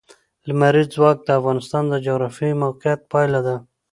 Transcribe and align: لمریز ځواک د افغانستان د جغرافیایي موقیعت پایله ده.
لمریز 0.47 0.87
ځواک 0.95 1.17
د 1.25 1.29
افغانستان 1.39 1.83
د 1.89 1.93
جغرافیایي 2.05 2.59
موقیعت 2.63 2.99
پایله 3.11 3.39
ده. 3.47 3.55